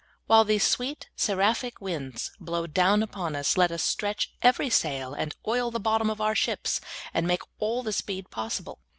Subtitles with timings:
[0.25, 5.35] While these sweet seraphic winds blow down upon us, let us stretch every sail, and
[5.47, 6.81] oil the bottom of our ships,
[7.13, 8.79] and make all the speed possible.